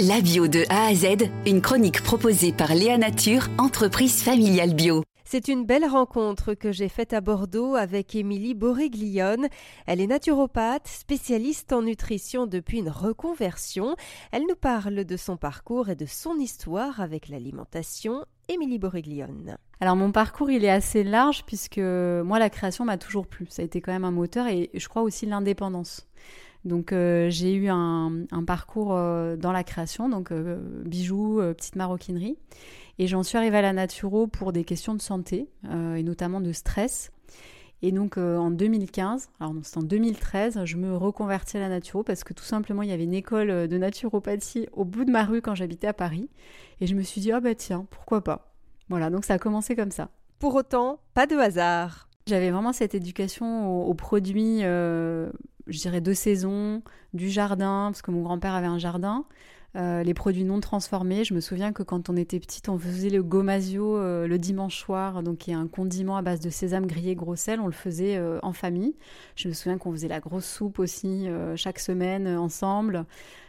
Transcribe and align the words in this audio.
La 0.00 0.20
bio 0.20 0.48
de 0.48 0.64
A 0.70 0.86
à 0.86 0.94
Z, 0.94 1.30
une 1.46 1.60
chronique 1.60 2.02
proposée 2.02 2.52
par 2.52 2.74
Léa 2.74 2.98
Nature, 2.98 3.46
entreprise 3.58 4.24
familiale 4.24 4.74
bio. 4.74 5.04
C'est 5.24 5.46
une 5.46 5.64
belle 5.64 5.84
rencontre 5.84 6.54
que 6.54 6.72
j'ai 6.72 6.88
faite 6.88 7.12
à 7.12 7.20
Bordeaux 7.20 7.76
avec 7.76 8.16
Émilie 8.16 8.54
Borriglione. 8.54 9.46
Elle 9.86 10.00
est 10.00 10.08
naturopathe, 10.08 10.88
spécialiste 10.88 11.72
en 11.72 11.82
nutrition 11.82 12.48
depuis 12.48 12.80
une 12.80 12.88
reconversion. 12.88 13.94
Elle 14.32 14.42
nous 14.48 14.56
parle 14.56 15.04
de 15.04 15.16
son 15.16 15.36
parcours 15.36 15.88
et 15.88 15.94
de 15.94 16.06
son 16.06 16.40
histoire 16.40 17.00
avec 17.00 17.28
l'alimentation. 17.28 18.24
Émilie 18.48 18.78
Borriglione. 18.78 19.56
Alors 19.80 19.96
mon 19.96 20.12
parcours 20.12 20.50
il 20.50 20.64
est 20.64 20.70
assez 20.70 21.04
large 21.04 21.44
puisque 21.46 21.78
moi 21.78 22.38
la 22.38 22.50
création 22.50 22.84
m'a 22.84 22.98
toujours 22.98 23.26
plu. 23.26 23.46
Ça 23.50 23.62
a 23.62 23.64
été 23.64 23.80
quand 23.80 23.92
même 23.92 24.04
un 24.04 24.10
moteur 24.10 24.46
et 24.46 24.70
je 24.74 24.88
crois 24.88 25.02
aussi 25.02 25.26
l'indépendance. 25.26 26.06
Donc 26.64 26.92
euh, 26.92 27.28
j'ai 27.28 27.54
eu 27.54 27.68
un, 27.68 28.24
parcours 28.46 28.94
euh, 28.94 29.36
dans 29.36 29.52
la 29.52 29.64
création, 29.64 30.08
donc 30.08 30.32
euh, 30.32 30.58
bijoux, 30.84 31.40
petite 31.56 31.76
maroquinerie. 31.76 32.36
Et 32.98 33.06
j'en 33.06 33.22
suis 33.22 33.36
arrivée 33.36 33.58
à 33.58 33.62
la 33.62 33.72
naturo 33.72 34.26
pour 34.26 34.52
des 34.52 34.64
questions 34.64 34.94
de 34.94 35.02
santé 35.02 35.48
et 35.64 36.02
notamment 36.04 36.40
de 36.40 36.52
stress. 36.52 37.10
Et 37.86 37.92
donc 37.92 38.16
en 38.16 38.50
2015, 38.50 39.28
alors 39.40 39.52
c'est 39.62 39.76
en 39.76 39.82
2013, 39.82 40.64
je 40.64 40.76
me 40.78 40.96
reconvertis 40.96 41.58
à 41.58 41.60
la 41.60 41.68
naturo 41.68 42.02
parce 42.02 42.24
que 42.24 42.32
tout 42.32 42.42
simplement 42.42 42.80
il 42.80 42.88
y 42.88 42.92
avait 42.92 43.04
une 43.04 43.12
école 43.12 43.68
de 43.68 43.76
naturopathie 43.76 44.68
au 44.72 44.86
bout 44.86 45.04
de 45.04 45.10
ma 45.10 45.22
rue 45.22 45.42
quand 45.42 45.54
j'habitais 45.54 45.86
à 45.86 45.92
Paris. 45.92 46.30
Et 46.80 46.86
je 46.86 46.94
me 46.94 47.02
suis 47.02 47.20
dit, 47.20 47.30
ah 47.30 47.40
bah 47.40 47.54
tiens, 47.54 47.86
pourquoi 47.90 48.24
pas? 48.24 48.54
Voilà, 48.88 49.10
donc 49.10 49.26
ça 49.26 49.34
a 49.34 49.38
commencé 49.38 49.76
comme 49.76 49.90
ça. 49.90 50.08
Pour 50.38 50.54
autant, 50.54 50.98
pas 51.12 51.26
de 51.26 51.36
hasard. 51.36 52.08
J'avais 52.26 52.50
vraiment 52.50 52.72
cette 52.72 52.94
éducation 52.94 53.86
aux, 53.86 53.92
produits 53.92 54.62
je 55.66 55.78
dirais, 55.78 56.00
de 56.00 56.12
saison, 56.12 56.82
du 57.12 57.28
jardin, 57.28 57.88
parce 57.90 58.02
que 58.02 58.10
mon 58.10 58.22
grand-père 58.22 58.54
avait 58.54 58.66
un 58.66 58.78
jardin. 58.78 59.24
Euh, 59.76 60.04
les 60.04 60.14
produits 60.14 60.44
non 60.44 60.60
transformés. 60.60 61.24
Je 61.24 61.34
me 61.34 61.40
souviens 61.40 61.72
que 61.72 61.82
quand 61.82 62.08
on 62.08 62.16
était 62.16 62.38
petite, 62.38 62.68
on 62.68 62.78
faisait 62.78 63.10
le 63.10 63.24
gomasio 63.24 63.96
euh, 63.96 64.28
le 64.28 64.38
dimanche 64.38 64.78
soir, 64.78 65.22
donc 65.24 65.38
qui 65.38 65.50
est 65.50 65.54
un 65.54 65.66
condiment 65.66 66.16
à 66.16 66.22
base 66.22 66.38
de 66.38 66.48
sésame 66.48 66.86
grillé 66.86 67.16
gros 67.16 67.34
sel. 67.34 67.58
On 67.60 67.66
le 67.66 67.72
faisait 67.72 68.16
euh, 68.16 68.38
en 68.42 68.52
famille. 68.52 68.94
Je 69.34 69.48
me 69.48 69.52
souviens 69.52 69.76
qu'on 69.76 69.90
faisait 69.90 70.08
la 70.08 70.20
grosse 70.20 70.46
soupe 70.46 70.78
aussi 70.78 71.26
chaque 71.56 71.78
semaine 71.78 72.28
ensemble. 72.28 73.04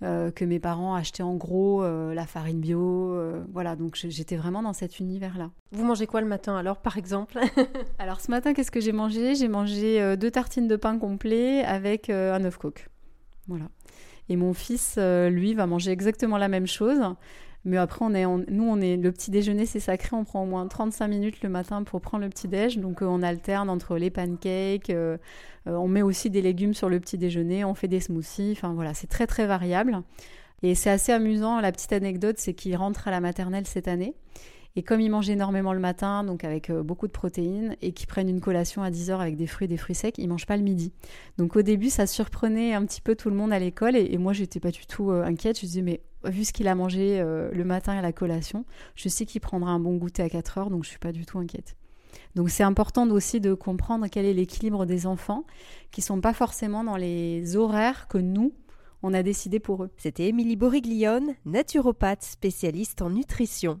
que 0.00 0.44
mes 0.44 0.58
parents 0.58 0.94
achetaient 0.94 1.22
en 1.22 1.34
gros 1.34 1.82
la 1.82 2.26
farine 2.26 2.60
bio, 2.60 3.14
voilà. 3.52 3.76
Donc 3.76 3.96
j'étais 3.96 4.36
vraiment 4.36 4.62
dans 4.62 4.72
cet 4.72 4.98
univers-là. 5.00 5.50
Vous 5.72 5.84
mangez 5.84 6.06
quoi 6.06 6.20
le 6.20 6.26
matin 6.26 6.56
alors, 6.56 6.78
par 6.78 6.96
exemple 6.96 7.38
Alors 7.98 8.20
ce 8.20 8.30
matin, 8.30 8.54
qu'est-ce 8.54 8.70
que 8.70 8.80
j'ai 8.80 8.92
mangé? 8.92 9.34
J'ai 9.34 9.48
mangé 9.48 10.16
deux 10.16 10.30
tartines 10.30 10.68
de 10.68 10.76
pain 10.76 10.98
complet 10.98 11.62
avec 11.64 12.08
un 12.10 12.42
œuf 12.44 12.56
coq. 12.56 12.88
Voilà. 13.48 13.66
Et 14.28 14.36
mon 14.36 14.54
fils, 14.54 14.96
euh, 14.98 15.30
lui, 15.30 15.54
va 15.54 15.66
manger 15.66 15.90
exactement 15.90 16.38
la 16.38 16.48
même 16.48 16.66
chose. 16.66 17.00
Mais 17.64 17.78
après, 17.78 18.04
on 18.04 18.14
est, 18.14 18.24
nous, 18.24 18.64
on 18.64 18.80
est, 18.80 18.96
le 18.96 19.10
petit 19.10 19.30
déjeuner, 19.30 19.66
c'est 19.66 19.80
sacré. 19.80 20.14
On 20.14 20.24
prend 20.24 20.42
au 20.42 20.46
moins 20.46 20.66
35 20.66 21.08
minutes 21.08 21.42
le 21.42 21.48
matin 21.48 21.82
pour 21.82 22.00
prendre 22.00 22.22
le 22.22 22.30
petit 22.30 22.48
déj. 22.48 22.78
Donc, 22.78 23.02
euh, 23.02 23.06
on 23.06 23.22
alterne 23.22 23.68
entre 23.68 23.96
les 23.96 24.10
pancakes. 24.10 24.90
Euh, 24.90 25.18
on 25.66 25.88
met 25.88 26.02
aussi 26.02 26.30
des 26.30 26.42
légumes 26.42 26.74
sur 26.74 26.88
le 26.88 27.00
petit 27.00 27.18
déjeuner. 27.18 27.64
On 27.64 27.74
fait 27.74 27.88
des 27.88 28.00
smoothies. 28.00 28.52
Enfin, 28.52 28.72
voilà, 28.72 28.94
c'est 28.94 29.08
très, 29.08 29.26
très 29.26 29.46
variable. 29.46 30.02
Et 30.62 30.74
c'est 30.74 30.90
assez 30.90 31.12
amusant. 31.12 31.60
La 31.60 31.72
petite 31.72 31.92
anecdote, 31.92 32.36
c'est 32.38 32.54
qu'il 32.54 32.76
rentre 32.76 33.08
à 33.08 33.10
la 33.10 33.20
maternelle 33.20 33.66
cette 33.66 33.88
année. 33.88 34.14
Et 34.76 34.82
comme 34.82 35.00
ils 35.00 35.10
mangent 35.10 35.30
énormément 35.30 35.72
le 35.72 35.80
matin, 35.80 36.22
donc 36.22 36.44
avec 36.44 36.68
euh, 36.68 36.82
beaucoup 36.82 37.06
de 37.06 37.12
protéines, 37.12 37.76
et 37.80 37.92
qu'ils 37.92 38.06
prennent 38.06 38.28
une 38.28 38.42
collation 38.42 38.82
à 38.82 38.90
10 38.90 39.10
heures 39.10 39.20
avec 39.22 39.36
des 39.36 39.46
fruits 39.46 39.64
et 39.64 39.68
des 39.68 39.78
fruits 39.78 39.94
secs, 39.94 40.18
ils 40.18 40.28
mangent 40.28 40.46
pas 40.46 40.58
le 40.58 40.62
midi. 40.62 40.92
Donc 41.38 41.56
au 41.56 41.62
début, 41.62 41.88
ça 41.88 42.06
surprenait 42.06 42.74
un 42.74 42.84
petit 42.84 43.00
peu 43.00 43.16
tout 43.16 43.30
le 43.30 43.36
monde 43.36 43.54
à 43.54 43.58
l'école, 43.58 43.96
et, 43.96 44.18
moi, 44.18 44.34
j'étais 44.34 44.60
pas 44.60 44.70
du 44.70 44.86
tout 44.86 45.10
euh, 45.10 45.24
inquiète. 45.24 45.58
Je 45.58 45.64
disais, 45.64 45.82
mais 45.82 46.02
vu 46.24 46.44
ce 46.44 46.52
qu'il 46.52 46.68
a 46.68 46.74
mangé 46.74 47.18
euh, 47.20 47.50
le 47.52 47.64
matin 47.64 47.98
et 47.98 48.02
la 48.02 48.12
collation, 48.12 48.66
je 48.94 49.08
sais 49.08 49.24
qu'il 49.24 49.40
prendra 49.40 49.70
un 49.70 49.80
bon 49.80 49.96
goûter 49.96 50.22
à 50.22 50.28
4 50.28 50.58
heures, 50.58 50.70
donc 50.70 50.84
je 50.84 50.90
suis 50.90 50.98
pas 50.98 51.12
du 51.12 51.24
tout 51.24 51.38
inquiète. 51.38 51.76
Donc 52.34 52.50
c'est 52.50 52.62
important 52.62 53.08
aussi 53.10 53.40
de 53.40 53.54
comprendre 53.54 54.06
quel 54.12 54.26
est 54.26 54.34
l'équilibre 54.34 54.84
des 54.84 55.06
enfants, 55.06 55.44
qui 55.90 56.02
sont 56.02 56.20
pas 56.20 56.34
forcément 56.34 56.84
dans 56.84 56.96
les 56.96 57.56
horaires 57.56 58.08
que 58.08 58.18
nous, 58.18 58.52
on 59.02 59.14
a 59.14 59.22
décidé 59.22 59.58
pour 59.58 59.84
eux. 59.84 59.90
C'était 59.96 60.26
Émilie 60.26 60.56
Boriglione, 60.56 61.34
naturopathe 61.46 62.22
spécialiste 62.22 63.00
en 63.00 63.10
nutrition. 63.10 63.80